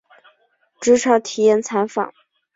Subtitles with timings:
[0.79, 2.11] 职场体验参访